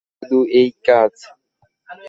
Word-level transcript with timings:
শুধু 0.17 0.39
এই 0.53 0.69
কাজ। 0.87 1.13